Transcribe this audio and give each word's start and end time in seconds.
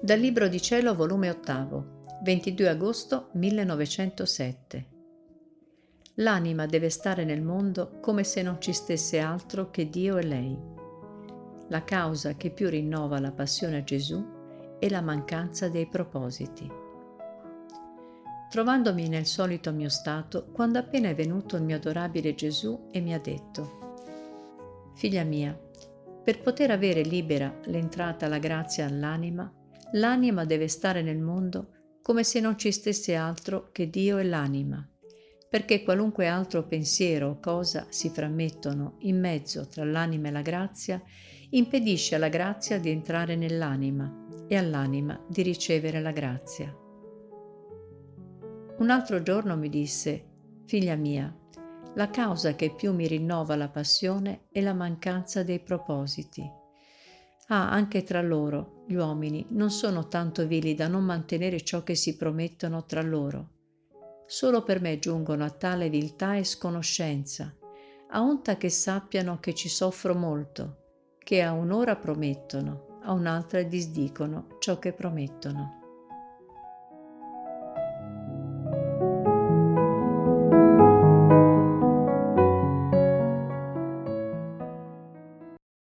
Dal 0.00 0.20
Libro 0.20 0.46
di 0.46 0.62
Cielo, 0.62 0.94
volume 0.94 1.28
8, 1.28 2.20
22 2.22 2.68
agosto 2.68 3.30
1907. 3.32 4.86
L'anima 6.14 6.66
deve 6.66 6.88
stare 6.88 7.24
nel 7.24 7.42
mondo 7.42 7.98
come 8.00 8.22
se 8.22 8.42
non 8.42 8.60
ci 8.60 8.72
stesse 8.72 9.18
altro 9.18 9.70
che 9.70 9.90
Dio 9.90 10.16
e 10.16 10.22
lei. 10.22 10.56
La 11.66 11.82
causa 11.82 12.36
che 12.36 12.50
più 12.50 12.68
rinnova 12.68 13.18
la 13.18 13.32
passione 13.32 13.78
a 13.78 13.82
Gesù 13.82 14.24
è 14.78 14.88
la 14.88 15.00
mancanza 15.00 15.68
dei 15.68 15.88
propositi. 15.88 16.70
Trovandomi 18.50 19.08
nel 19.08 19.26
solito 19.26 19.72
mio 19.72 19.88
stato, 19.88 20.46
quando 20.52 20.78
appena 20.78 21.08
è 21.08 21.14
venuto 21.16 21.56
il 21.56 21.64
mio 21.64 21.74
adorabile 21.74 22.36
Gesù 22.36 22.86
e 22.92 23.00
mi 23.00 23.14
ha 23.14 23.18
detto, 23.18 24.92
Figlia 24.94 25.24
mia, 25.24 25.58
per 26.22 26.40
poter 26.40 26.70
avere 26.70 27.02
libera 27.02 27.52
l'entrata 27.64 28.26
alla 28.26 28.38
grazia 28.38 28.86
all'anima, 28.86 29.52
l'anima 29.92 30.44
deve 30.44 30.68
stare 30.68 31.02
nel 31.02 31.18
mondo 31.18 31.72
come 32.02 32.24
se 32.24 32.40
non 32.40 32.56
ci 32.56 32.72
stesse 32.72 33.14
altro 33.14 33.70
che 33.70 33.90
Dio 33.90 34.18
e 34.18 34.24
l'anima, 34.24 34.86
perché 35.48 35.82
qualunque 35.82 36.26
altro 36.26 36.66
pensiero 36.66 37.28
o 37.28 37.38
cosa 37.38 37.86
si 37.90 38.08
frammettono 38.08 38.96
in 39.00 39.18
mezzo 39.20 39.66
tra 39.66 39.84
l'anima 39.84 40.28
e 40.28 40.30
la 40.30 40.42
grazia, 40.42 41.02
impedisce 41.50 42.14
alla 42.14 42.28
grazia 42.28 42.78
di 42.78 42.90
entrare 42.90 43.36
nell'anima 43.36 44.26
e 44.46 44.56
all'anima 44.56 45.22
di 45.28 45.42
ricevere 45.42 46.00
la 46.00 46.12
grazia. 46.12 46.74
Un 48.78 48.90
altro 48.90 49.22
giorno 49.22 49.56
mi 49.56 49.68
disse, 49.68 50.24
Figlia 50.66 50.94
mia, 50.94 51.34
la 51.94 52.10
causa 52.10 52.54
che 52.54 52.74
più 52.74 52.92
mi 52.92 53.06
rinnova 53.06 53.56
la 53.56 53.68
passione 53.68 54.46
è 54.50 54.60
la 54.60 54.74
mancanza 54.74 55.42
dei 55.42 55.60
propositi. 55.60 56.48
Ah, 57.50 57.70
anche 57.70 58.02
tra 58.02 58.20
loro, 58.20 58.84
gli 58.86 58.94
uomini, 58.94 59.46
non 59.50 59.70
sono 59.70 60.08
tanto 60.08 60.46
vili 60.46 60.74
da 60.74 60.86
non 60.86 61.04
mantenere 61.04 61.62
ciò 61.62 61.82
che 61.82 61.94
si 61.94 62.16
promettono 62.16 62.84
tra 62.84 63.00
loro. 63.00 63.50
Solo 64.26 64.62
per 64.62 64.82
me 64.82 64.98
giungono 64.98 65.44
a 65.44 65.50
tale 65.50 65.88
viltà 65.88 66.36
e 66.36 66.44
sconoscenza, 66.44 67.56
a 68.10 68.20
onta 68.20 68.58
che 68.58 68.68
sappiano 68.68 69.40
che 69.40 69.54
ci 69.54 69.70
soffro 69.70 70.14
molto, 70.14 70.76
che 71.18 71.40
a 71.40 71.52
un'ora 71.52 71.96
promettono, 71.96 72.98
a 73.02 73.12
un'altra 73.12 73.62
disdicono 73.62 74.56
ciò 74.58 74.78
che 74.78 74.92
promettono. 74.92 75.87